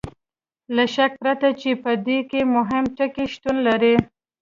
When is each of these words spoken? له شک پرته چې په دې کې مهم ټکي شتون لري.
له 0.75 0.83
شک 0.95 1.11
پرته 1.21 1.49
چې 1.61 1.69
په 1.83 1.91
دې 2.05 2.19
کې 2.29 2.41
مهم 2.55 2.83
ټکي 2.97 3.25
شتون 3.33 3.55
لري. 3.67 3.95